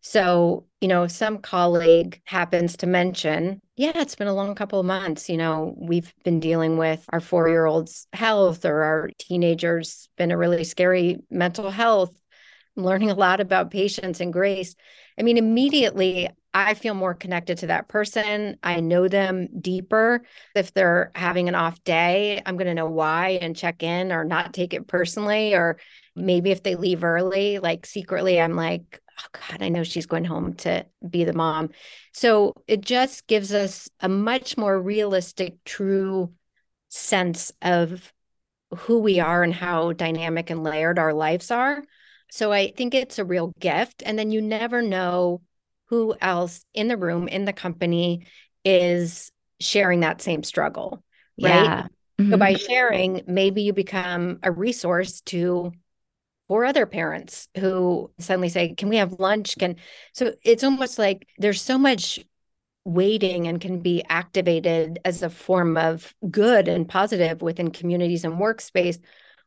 So, 0.00 0.66
you 0.80 0.88
know, 0.88 1.08
some 1.08 1.38
colleague 1.38 2.20
happens 2.24 2.76
to 2.78 2.86
mention, 2.86 3.60
yeah, 3.76 3.92
it's 3.96 4.14
been 4.14 4.28
a 4.28 4.34
long 4.34 4.54
couple 4.54 4.78
of 4.78 4.86
months, 4.86 5.28
you 5.28 5.36
know, 5.36 5.74
we've 5.76 6.14
been 6.24 6.38
dealing 6.38 6.78
with 6.78 7.04
our 7.08 7.20
four 7.20 7.48
year 7.48 7.66
old's 7.66 8.06
health 8.12 8.64
or 8.64 8.82
our 8.82 9.10
teenager's 9.18 10.08
been 10.16 10.30
a 10.30 10.38
really 10.38 10.64
scary 10.64 11.18
mental 11.28 11.70
health, 11.70 12.12
learning 12.76 13.10
a 13.10 13.14
lot 13.14 13.40
about 13.40 13.70
patience 13.70 14.20
and 14.20 14.32
grace. 14.32 14.76
I 15.18 15.22
mean, 15.22 15.38
immediately 15.38 16.28
I 16.56 16.72
feel 16.72 16.94
more 16.94 17.12
connected 17.12 17.58
to 17.58 17.66
that 17.66 17.86
person. 17.86 18.56
I 18.62 18.80
know 18.80 19.08
them 19.08 19.48
deeper. 19.60 20.22
If 20.54 20.72
they're 20.72 21.12
having 21.14 21.48
an 21.48 21.54
off 21.54 21.84
day, 21.84 22.40
I'm 22.46 22.56
going 22.56 22.66
to 22.66 22.72
know 22.72 22.88
why 22.88 23.38
and 23.42 23.54
check 23.54 23.82
in 23.82 24.10
or 24.10 24.24
not 24.24 24.54
take 24.54 24.72
it 24.72 24.86
personally. 24.86 25.54
Or 25.54 25.76
maybe 26.14 26.52
if 26.52 26.62
they 26.62 26.74
leave 26.74 27.04
early, 27.04 27.58
like 27.58 27.84
secretly, 27.84 28.40
I'm 28.40 28.56
like, 28.56 29.02
oh 29.20 29.38
God, 29.50 29.62
I 29.62 29.68
know 29.68 29.84
she's 29.84 30.06
going 30.06 30.24
home 30.24 30.54
to 30.54 30.86
be 31.06 31.24
the 31.24 31.34
mom. 31.34 31.72
So 32.14 32.54
it 32.66 32.80
just 32.80 33.26
gives 33.26 33.52
us 33.52 33.90
a 34.00 34.08
much 34.08 34.56
more 34.56 34.80
realistic, 34.80 35.62
true 35.64 36.32
sense 36.88 37.52
of 37.60 38.14
who 38.74 39.00
we 39.00 39.20
are 39.20 39.42
and 39.42 39.52
how 39.52 39.92
dynamic 39.92 40.48
and 40.48 40.62
layered 40.62 40.98
our 40.98 41.12
lives 41.12 41.50
are. 41.50 41.84
So 42.30 42.50
I 42.50 42.72
think 42.74 42.94
it's 42.94 43.18
a 43.18 43.26
real 43.26 43.52
gift. 43.60 44.02
And 44.06 44.18
then 44.18 44.30
you 44.30 44.40
never 44.40 44.80
know 44.80 45.42
who 45.86 46.14
else 46.20 46.64
in 46.74 46.88
the 46.88 46.96
room, 46.96 47.28
in 47.28 47.44
the 47.44 47.52
company 47.52 48.26
is 48.64 49.30
sharing 49.60 50.00
that 50.00 50.22
same 50.22 50.42
struggle. 50.42 51.02
Right. 51.40 51.64
Yeah. 51.64 51.86
Mm-hmm. 52.18 52.30
So 52.30 52.36
by 52.36 52.54
sharing, 52.54 53.22
maybe 53.26 53.62
you 53.62 53.72
become 53.72 54.38
a 54.42 54.50
resource 54.50 55.20
to 55.22 55.72
for 56.48 56.64
other 56.64 56.86
parents 56.86 57.48
who 57.58 58.10
suddenly 58.18 58.48
say, 58.48 58.74
Can 58.74 58.88
we 58.88 58.96
have 58.96 59.18
lunch? 59.18 59.58
Can 59.58 59.76
so 60.12 60.34
it's 60.42 60.64
almost 60.64 60.98
like 60.98 61.28
there's 61.38 61.60
so 61.60 61.78
much 61.78 62.20
waiting 62.84 63.48
and 63.48 63.60
can 63.60 63.80
be 63.80 64.04
activated 64.08 65.00
as 65.04 65.22
a 65.22 65.28
form 65.28 65.76
of 65.76 66.14
good 66.30 66.68
and 66.68 66.88
positive 66.88 67.42
within 67.42 67.72
communities 67.72 68.24
and 68.24 68.34
workspace 68.34 68.98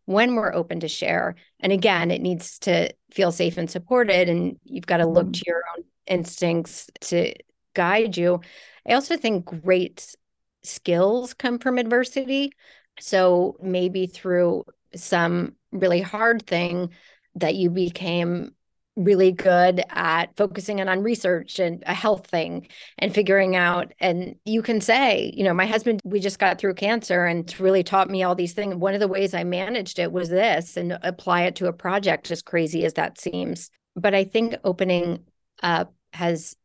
when 0.05 0.35
we're 0.35 0.53
open 0.53 0.81
to 0.81 0.89
share. 0.89 1.35
And 1.61 1.71
again, 1.71 2.11
it 2.11 2.21
needs 2.21 2.59
to 2.59 2.91
feel 3.11 3.31
safe 3.31 3.57
and 3.57 3.71
supported. 3.71 4.27
And 4.27 4.57
you've 4.65 4.85
got 4.85 4.97
to 4.97 5.07
look 5.07 5.27
mm-hmm. 5.27 5.31
to 5.31 5.43
your 5.47 5.61
own 5.77 5.85
instincts 6.09 6.89
to 7.01 7.33
guide 7.73 8.17
you. 8.17 8.41
I 8.87 8.93
also 8.93 9.17
think 9.17 9.45
great 9.45 10.15
skills 10.63 11.33
come 11.33 11.59
from 11.59 11.77
adversity. 11.77 12.51
So 12.99 13.57
maybe 13.61 14.07
through 14.07 14.65
some 14.95 15.55
really 15.71 16.01
hard 16.01 16.45
thing 16.45 16.89
that 17.35 17.55
you 17.55 17.69
became 17.69 18.51
really 18.95 19.31
good 19.31 19.81
at 19.89 20.35
focusing 20.35 20.79
in 20.79 20.89
on 20.89 21.01
research 21.01 21.59
and 21.59 21.83
a 21.85 21.93
health 21.93 22.27
thing 22.27 22.67
and 22.97 23.15
figuring 23.15 23.55
out 23.55 23.93
and 24.01 24.35
you 24.43 24.61
can 24.61 24.81
say 24.81 25.31
you 25.35 25.43
know 25.43 25.53
my 25.53 25.65
husband 25.65 26.01
we 26.03 26.19
just 26.19 26.37
got 26.37 26.57
through 26.57 26.73
cancer 26.73 27.25
and 27.25 27.45
it's 27.45 27.61
really 27.61 27.83
taught 27.83 28.09
me 28.09 28.23
all 28.23 28.35
these 28.35 28.53
things 28.53 28.75
one 28.75 28.93
of 28.93 28.99
the 28.99 29.07
ways 29.07 29.33
i 29.33 29.43
managed 29.43 29.99
it 29.99 30.11
was 30.11 30.27
this 30.27 30.75
and 30.75 30.99
apply 31.03 31.43
it 31.43 31.55
to 31.55 31.67
a 31.67 31.73
project 31.73 32.29
as 32.29 32.41
crazy 32.41 32.83
as 32.83 32.95
that 32.95 33.19
seems 33.19 33.69
but 33.95 34.13
i 34.13 34.25
think 34.25 34.55
opening 34.65 35.23
up 35.63 35.93
has 36.13 36.55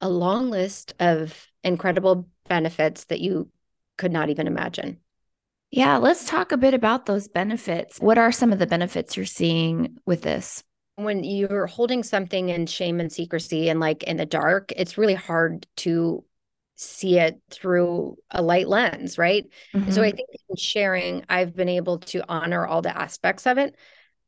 a 0.00 0.08
long 0.08 0.50
list 0.50 0.94
of 1.00 1.46
incredible 1.62 2.28
benefits 2.48 3.04
that 3.04 3.20
you 3.20 3.48
could 3.96 4.12
not 4.12 4.28
even 4.28 4.46
imagine. 4.46 4.98
Yeah, 5.70 5.96
let's 5.96 6.26
talk 6.26 6.52
a 6.52 6.56
bit 6.56 6.74
about 6.74 7.06
those 7.06 7.26
benefits. 7.26 7.98
What 7.98 8.18
are 8.18 8.30
some 8.30 8.52
of 8.52 8.58
the 8.58 8.66
benefits 8.66 9.16
you're 9.16 9.26
seeing 9.26 9.96
with 10.06 10.22
this? 10.22 10.62
When 10.96 11.24
you're 11.24 11.66
holding 11.66 12.04
something 12.04 12.50
in 12.50 12.66
shame 12.66 13.00
and 13.00 13.10
secrecy 13.10 13.68
and 13.68 13.80
like 13.80 14.04
in 14.04 14.16
the 14.16 14.26
dark, 14.26 14.72
it's 14.76 14.98
really 14.98 15.14
hard 15.14 15.66
to 15.78 16.24
see 16.76 17.18
it 17.18 17.40
through 17.50 18.16
a 18.30 18.42
light 18.42 18.68
lens, 18.68 19.18
right? 19.18 19.44
Mm-hmm. 19.74 19.90
So 19.90 20.02
I 20.02 20.12
think 20.12 20.28
in 20.48 20.56
sharing, 20.56 21.24
I've 21.28 21.56
been 21.56 21.68
able 21.68 21.98
to 21.98 22.22
honor 22.28 22.66
all 22.66 22.82
the 22.82 22.96
aspects 22.96 23.46
of 23.46 23.58
it 23.58 23.74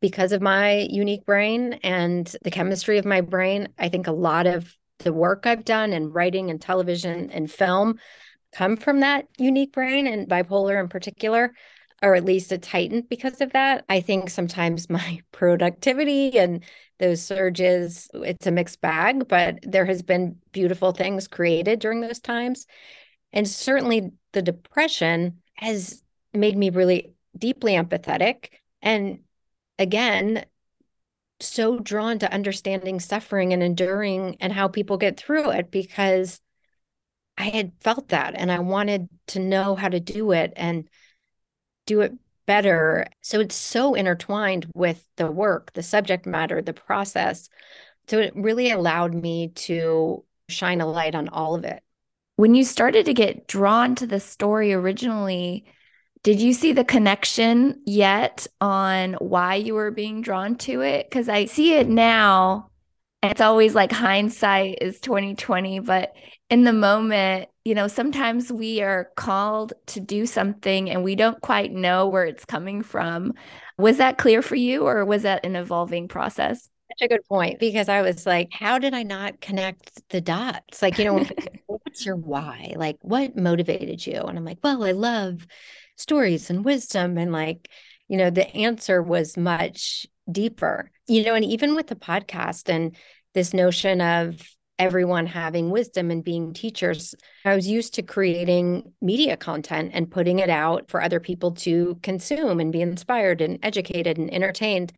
because 0.00 0.32
of 0.32 0.42
my 0.42 0.86
unique 0.90 1.24
brain 1.24 1.74
and 1.82 2.34
the 2.42 2.50
chemistry 2.50 2.98
of 2.98 3.04
my 3.04 3.20
brain, 3.20 3.68
I 3.78 3.88
think 3.88 4.06
a 4.06 4.12
lot 4.12 4.46
of 4.46 4.76
the 4.98 5.12
work 5.12 5.46
I've 5.46 5.64
done 5.64 5.92
in 5.92 6.12
writing 6.12 6.50
and 6.50 6.60
television 6.60 7.30
and 7.30 7.50
film 7.50 7.98
come 8.52 8.76
from 8.76 9.00
that 9.00 9.26
unique 9.38 9.72
brain 9.72 10.06
and 10.06 10.28
bipolar 10.28 10.80
in 10.80 10.88
particular, 10.88 11.52
or 12.02 12.14
at 12.14 12.24
least 12.24 12.52
it's 12.52 12.68
heightened 12.68 13.08
because 13.08 13.40
of 13.40 13.52
that. 13.52 13.84
I 13.88 14.00
think 14.00 14.30
sometimes 14.30 14.90
my 14.90 15.20
productivity 15.32 16.38
and 16.38 16.62
those 16.98 17.22
surges, 17.22 18.08
it's 18.14 18.46
a 18.46 18.50
mixed 18.50 18.80
bag, 18.80 19.28
but 19.28 19.58
there 19.62 19.84
has 19.84 20.02
been 20.02 20.36
beautiful 20.52 20.92
things 20.92 21.28
created 21.28 21.78
during 21.78 22.00
those 22.00 22.20
times. 22.20 22.66
And 23.32 23.46
certainly 23.46 24.12
the 24.32 24.40
depression 24.40 25.42
has 25.54 26.02
made 26.32 26.56
me 26.56 26.70
really 26.70 27.12
deeply 27.36 27.72
empathetic 27.72 28.48
and 28.80 29.18
again 29.78 30.44
so 31.40 31.78
drawn 31.78 32.18
to 32.18 32.32
understanding 32.32 32.98
suffering 33.00 33.52
and 33.52 33.62
enduring 33.62 34.36
and 34.40 34.52
how 34.52 34.68
people 34.68 34.96
get 34.96 35.18
through 35.18 35.50
it 35.50 35.70
because 35.70 36.40
I 37.36 37.44
had 37.44 37.72
felt 37.80 38.08
that 38.08 38.34
and 38.34 38.50
I 38.50 38.60
wanted 38.60 39.08
to 39.28 39.40
know 39.40 39.74
how 39.74 39.88
to 39.88 40.00
do 40.00 40.32
it 40.32 40.52
and 40.56 40.88
do 41.86 42.00
it 42.00 42.14
better. 42.46 43.06
So 43.20 43.40
it's 43.40 43.54
so 43.54 43.94
intertwined 43.94 44.70
with 44.74 45.06
the 45.16 45.30
work, 45.30 45.72
the 45.74 45.82
subject 45.82 46.26
matter, 46.26 46.62
the 46.62 46.72
process. 46.72 47.48
So 48.08 48.18
it 48.18 48.32
really 48.34 48.70
allowed 48.70 49.14
me 49.14 49.48
to 49.48 50.24
shine 50.48 50.80
a 50.80 50.86
light 50.86 51.14
on 51.14 51.28
all 51.28 51.54
of 51.54 51.64
it. 51.64 51.82
When 52.36 52.54
you 52.54 52.64
started 52.64 53.06
to 53.06 53.14
get 53.14 53.48
drawn 53.48 53.94
to 53.96 54.06
the 54.06 54.20
story 54.20 54.72
originally, 54.72 55.66
did 56.26 56.40
you 56.40 56.54
see 56.54 56.72
the 56.72 56.82
connection 56.82 57.80
yet 57.86 58.48
on 58.60 59.12
why 59.20 59.54
you 59.54 59.74
were 59.74 59.92
being 59.92 60.22
drawn 60.22 60.56
to 60.56 60.80
it? 60.80 61.08
Because 61.08 61.28
I 61.28 61.44
see 61.44 61.74
it 61.74 61.88
now. 61.88 62.68
And 63.22 63.30
it's 63.30 63.40
always 63.40 63.76
like 63.76 63.92
hindsight 63.92 64.78
is 64.80 64.98
2020, 64.98 65.78
but 65.78 66.14
in 66.50 66.64
the 66.64 66.72
moment, 66.72 67.48
you 67.64 67.76
know, 67.76 67.86
sometimes 67.86 68.52
we 68.52 68.82
are 68.82 69.12
called 69.14 69.74
to 69.86 70.00
do 70.00 70.26
something 70.26 70.90
and 70.90 71.04
we 71.04 71.14
don't 71.14 71.40
quite 71.42 71.70
know 71.70 72.08
where 72.08 72.24
it's 72.24 72.44
coming 72.44 72.82
from. 72.82 73.32
Was 73.78 73.98
that 73.98 74.18
clear 74.18 74.42
for 74.42 74.56
you 74.56 74.84
or 74.84 75.04
was 75.04 75.22
that 75.22 75.46
an 75.46 75.54
evolving 75.54 76.08
process? 76.08 76.68
Such 76.90 77.06
a 77.06 77.08
good 77.08 77.24
point 77.28 77.58
because 77.58 77.88
I 77.88 78.02
was 78.02 78.26
like, 78.26 78.52
how 78.52 78.78
did 78.78 78.94
I 78.94 79.02
not 79.02 79.40
connect 79.40 80.08
the 80.10 80.20
dots? 80.20 80.82
Like, 80.82 80.98
you 80.98 81.04
know, 81.04 81.26
what's 81.66 82.06
your 82.06 82.16
why? 82.16 82.74
Like, 82.76 82.98
what 83.02 83.36
motivated 83.36 84.06
you? 84.06 84.20
And 84.20 84.38
I'm 84.38 84.44
like, 84.44 84.58
well, 84.62 84.84
I 84.84 84.92
love 84.92 85.46
stories 85.96 86.50
and 86.50 86.64
wisdom 86.64 87.18
and 87.18 87.32
like 87.32 87.68
you 88.08 88.16
know 88.16 88.30
the 88.30 88.46
answer 88.54 89.02
was 89.02 89.36
much 89.36 90.06
deeper 90.30 90.90
you 91.08 91.24
know 91.24 91.34
and 91.34 91.44
even 91.44 91.74
with 91.74 91.86
the 91.86 91.96
podcast 91.96 92.68
and 92.68 92.94
this 93.34 93.52
notion 93.54 94.00
of 94.00 94.40
everyone 94.78 95.26
having 95.26 95.70
wisdom 95.70 96.10
and 96.10 96.22
being 96.22 96.52
teachers 96.52 97.14
i 97.46 97.54
was 97.54 97.66
used 97.66 97.94
to 97.94 98.02
creating 98.02 98.92
media 99.00 99.36
content 99.36 99.90
and 99.94 100.10
putting 100.10 100.38
it 100.38 100.50
out 100.50 100.90
for 100.90 101.02
other 101.02 101.18
people 101.18 101.52
to 101.52 101.98
consume 102.02 102.60
and 102.60 102.72
be 102.72 102.82
inspired 102.82 103.40
and 103.40 103.58
educated 103.62 104.18
and 104.18 104.32
entertained 104.32 104.92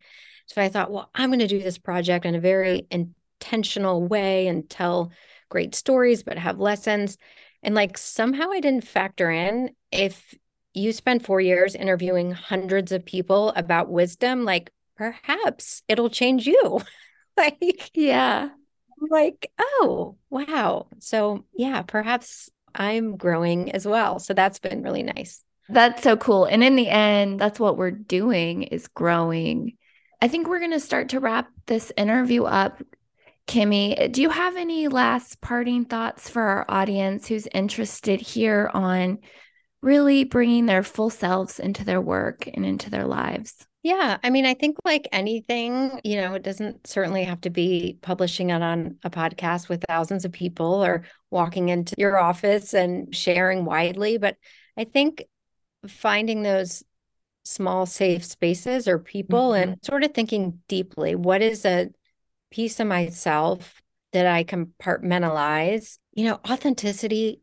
so 0.49 0.61
i 0.61 0.69
thought 0.69 0.91
well 0.91 1.09
i'm 1.15 1.29
going 1.29 1.39
to 1.39 1.47
do 1.47 1.61
this 1.61 1.77
project 1.77 2.25
in 2.25 2.35
a 2.35 2.39
very 2.39 2.87
intentional 2.91 4.05
way 4.05 4.47
and 4.47 4.69
tell 4.69 5.11
great 5.49 5.73
stories 5.73 6.23
but 6.23 6.37
have 6.37 6.59
lessons 6.59 7.17
and 7.63 7.73
like 7.73 7.97
somehow 7.97 8.51
i 8.51 8.59
didn't 8.59 8.85
factor 8.85 9.31
in 9.31 9.71
if 9.91 10.35
you 10.73 10.91
spend 10.91 11.25
four 11.25 11.41
years 11.41 11.75
interviewing 11.75 12.31
hundreds 12.31 12.91
of 12.91 13.05
people 13.05 13.49
about 13.55 13.89
wisdom, 13.89 14.45
like 14.45 14.71
perhaps 14.95 15.81
it'll 15.87 16.09
change 16.09 16.45
you. 16.47 16.81
like, 17.37 17.91
yeah. 17.93 18.49
Like, 19.09 19.51
oh, 19.57 20.17
wow. 20.29 20.87
So, 20.99 21.45
yeah, 21.53 21.81
perhaps 21.83 22.49
I'm 22.75 23.15
growing 23.17 23.71
as 23.71 23.87
well. 23.87 24.19
So 24.19 24.33
that's 24.33 24.59
been 24.59 24.83
really 24.83 25.03
nice. 25.03 25.43
That's 25.69 26.03
so 26.03 26.17
cool. 26.17 26.45
And 26.45 26.63
in 26.63 26.75
the 26.75 26.89
end, 26.89 27.39
that's 27.39 27.59
what 27.59 27.77
we're 27.77 27.91
doing 27.91 28.63
is 28.63 28.87
growing. 28.87 29.77
I 30.21 30.27
think 30.27 30.47
we're 30.47 30.59
going 30.59 30.71
to 30.71 30.79
start 30.79 31.09
to 31.09 31.19
wrap 31.19 31.49
this 31.65 31.91
interview 31.95 32.43
up. 32.43 32.81
Kimi, 33.47 34.09
do 34.11 34.21
you 34.21 34.29
have 34.29 34.57
any 34.57 34.87
last 34.87 35.41
parting 35.41 35.85
thoughts 35.85 36.29
for 36.29 36.41
our 36.41 36.65
audience 36.69 37.27
who's 37.27 37.47
interested 37.53 38.21
here 38.21 38.69
on 38.73 39.19
really 39.81 40.25
bringing 40.25 40.65
their 40.65 40.83
full 40.83 41.09
selves 41.09 41.59
into 41.59 41.85
their 41.85 42.01
work 42.01 42.47
and 42.53 42.65
into 42.65 42.89
their 42.89 43.05
lives? 43.05 43.65
Yeah. 43.81 44.17
I 44.21 44.29
mean, 44.29 44.45
I 44.45 44.55
think 44.55 44.77
like 44.83 45.07
anything, 45.13 46.01
you 46.03 46.17
know, 46.19 46.33
it 46.33 46.43
doesn't 46.43 46.85
certainly 46.85 47.23
have 47.23 47.39
to 47.41 47.49
be 47.49 47.97
publishing 48.01 48.49
it 48.49 48.61
on 48.61 48.97
a 49.03 49.09
podcast 49.09 49.69
with 49.69 49.85
thousands 49.87 50.25
of 50.25 50.33
people 50.33 50.83
or 50.83 51.05
walking 51.31 51.69
into 51.69 51.95
your 51.97 52.17
office 52.17 52.73
and 52.73 53.15
sharing 53.15 53.63
widely. 53.63 54.17
But 54.17 54.35
I 54.77 54.83
think 54.83 55.23
finding 55.87 56.43
those 56.43 56.83
small, 57.49 57.85
safe 57.85 58.23
spaces 58.23 58.87
or 58.87 58.99
people 58.99 59.51
mm-hmm. 59.51 59.71
and 59.71 59.83
sort 59.83 60.03
of 60.03 60.13
thinking 60.13 60.59
deeply 60.67 61.15
what 61.15 61.41
is 61.41 61.65
a 61.65 61.89
piece 62.51 62.79
of 62.79 62.87
myself 62.87 63.81
that 64.13 64.25
I 64.25 64.43
compartmentalize? 64.43 65.97
You 66.13 66.25
know, 66.25 66.39
authenticity 66.49 67.41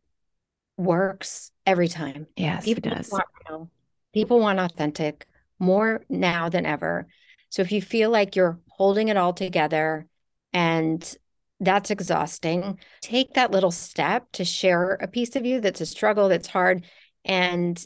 works 0.77 1.51
every 1.65 1.87
time. 1.87 2.27
Yes, 2.35 2.65
people 2.65 2.91
it 2.91 2.95
does. 2.95 3.11
Want, 3.11 3.25
you 3.45 3.51
know, 3.51 3.69
people 4.13 4.39
want 4.39 4.59
authentic 4.59 5.27
more 5.59 6.03
now 6.09 6.49
than 6.49 6.65
ever. 6.65 7.07
So 7.49 7.61
if 7.61 7.71
you 7.71 7.81
feel 7.81 8.09
like 8.09 8.35
you're 8.35 8.59
holding 8.67 9.07
it 9.07 9.17
all 9.17 9.33
together 9.33 10.07
and 10.53 11.17
that's 11.59 11.89
exhausting, 11.89 12.79
take 13.01 13.33
that 13.33 13.51
little 13.51 13.71
step 13.71 14.31
to 14.33 14.45
share 14.45 14.93
a 15.01 15.07
piece 15.07 15.35
of 15.35 15.45
you 15.45 15.59
that's 15.59 15.81
a 15.81 15.85
struggle, 15.85 16.29
that's 16.29 16.47
hard, 16.47 16.85
and 17.25 17.83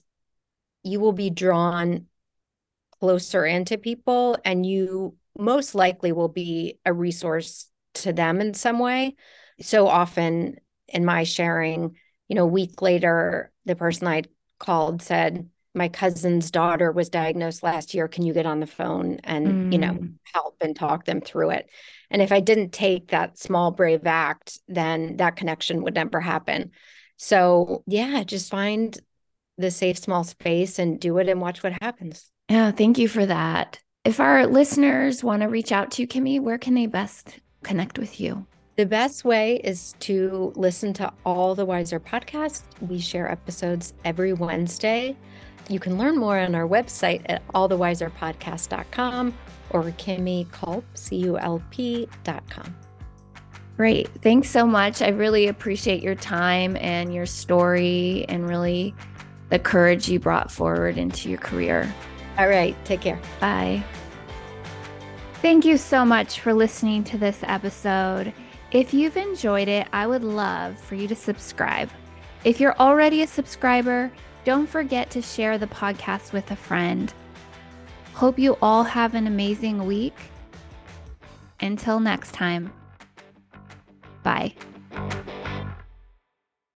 you 0.84 1.00
will 1.00 1.14
be 1.14 1.30
drawn 1.30 2.08
closer 3.02 3.46
into 3.46 3.78
people 3.78 4.38
and 4.46 4.66
you 4.66 5.16
most 5.38 5.76
likely 5.76 6.12
will 6.12 6.28
be 6.30 6.80
a 6.86 6.94
resource 6.94 7.68
to 7.96 8.14
them 8.14 8.40
in 8.40 8.54
some 8.54 8.80
way. 8.80 9.16
So 9.60 9.88
often 9.88 10.58
in 10.88 11.04
my 11.04 11.24
sharing, 11.24 11.96
you 12.28 12.36
know, 12.36 12.44
a 12.44 12.48
week 12.48 12.82
later, 12.82 13.52
the 13.66 13.76
person 13.76 14.08
I 14.08 14.24
called 14.60 15.02
said, 15.02 15.50
my 15.74 15.88
cousin's 15.88 16.52
daughter 16.52 16.92
was 16.92 17.10
diagnosed 17.10 17.64
last 17.64 17.94
year. 17.94 18.08
Can 18.08 18.24
you 18.24 18.34
get 18.34 18.46
on 18.46 18.60
the 18.60 18.68
phone 18.68 19.20
and, 19.24 19.48
mm. 19.48 19.72
you 19.72 19.80
know, 19.80 19.94
mm. 19.94 20.14
help 20.34 20.58
and 20.62 20.76
talk 20.76 21.06
them 21.06 21.22
through 21.22 21.52
it? 21.52 21.70
And 22.10 22.22
if 22.22 22.32
I 22.32 22.42
didn't 22.42 22.72
take 22.72 23.10
that 23.10 23.38
small, 23.40 23.72
brave 23.72 24.06
act, 24.06 24.60
then 24.68 25.18
that 25.18 25.38
connection 25.38 25.82
would 25.84 25.96
never 25.96 26.20
happen. 26.20 26.72
So, 27.16 27.84
yeah, 27.88 28.24
just 28.24 28.52
find 28.52 28.98
the 29.58 29.72
safe, 29.72 29.98
small 29.98 30.24
space 30.24 30.78
and 30.78 31.00
do 31.00 31.18
it 31.20 31.30
and 31.30 31.40
watch 31.40 31.64
what 31.64 31.74
happens. 31.82 32.31
Yeah, 32.52 32.72
thank 32.72 32.98
you 32.98 33.08
for 33.08 33.26
that. 33.26 33.80
If 34.04 34.20
our 34.20 34.46
listeners 34.46 35.24
want 35.24 35.42
to 35.42 35.48
reach 35.48 35.72
out 35.72 35.90
to 35.92 36.02
you, 36.02 36.08
Kimi, 36.08 36.42
where 36.42 36.58
can 36.58 36.74
they 36.74 36.86
best 36.86 37.40
connect 37.64 37.98
with 37.98 38.20
you? 38.20 38.46
The 38.76 38.86
best 38.86 39.24
way 39.24 39.62
is 39.64 39.96
to 40.02 40.52
listen 40.58 40.92
to 40.96 41.14
all 41.26 41.56
the 41.56 41.64
Wiser 41.64 41.98
podcasts. 41.98 42.64
We 42.82 43.00
share 43.00 43.32
episodes 43.32 43.94
every 44.04 44.34
Wednesday. 44.34 45.16
You 45.70 45.80
can 45.80 45.98
learn 45.98 46.18
more 46.18 46.38
on 46.38 46.54
our 46.54 46.68
website 46.68 47.22
at 47.28 47.48
allthewiserpodcast.com 47.54 49.34
or 49.70 49.92
Kimi 49.92 50.46
Culp. 50.52 50.84
Great. 53.78 54.10
Thanks 54.22 54.50
so 54.50 54.68
much. 54.68 55.02
I 55.02 55.08
really 55.08 55.48
appreciate 55.48 56.04
your 56.04 56.16
time 56.16 56.76
and 56.82 57.14
your 57.14 57.26
story 57.26 58.26
and 58.28 58.50
really 58.50 58.94
the 59.52 59.60
courage 59.60 60.10
you 60.10 60.20
brought 60.20 60.52
forward 60.52 60.98
into 60.98 61.30
your 61.30 61.40
career. 61.40 61.90
All 62.38 62.48
right. 62.48 62.76
Take 62.86 63.02
care. 63.02 63.20
Bye. 63.40 63.84
Thank 65.42 65.66
you 65.66 65.78
so 65.78 66.06
much 66.06 66.40
for 66.40 66.54
listening 66.54 67.04
to 67.06 67.18
this 67.18 67.40
episode. 67.44 68.34
If 68.72 68.94
you've 68.94 69.18
enjoyed 69.18 69.68
it, 69.68 69.88
I 69.92 70.08
would 70.08 70.24
love 70.24 70.80
for 70.80 70.96
you 70.96 71.08
to 71.08 71.16
subscribe. 71.16 71.90
If 72.44 72.60
you're 72.60 72.78
already 72.78 73.24
a 73.24 73.28
subscriber, 73.28 74.12
don't 74.46 74.68
forget 74.68 75.10
to 75.12 75.22
share 75.22 75.58
the 75.58 75.68
podcast 75.68 76.32
with 76.32 76.50
a 76.52 76.56
friend. 76.56 77.14
Hope 78.14 78.40
you 78.40 78.58
all 78.62 78.84
have 78.84 79.14
an 79.14 79.28
amazing 79.28 79.86
week. 79.86 80.16
Until 81.60 82.00
next 82.00 82.34
time. 82.34 82.72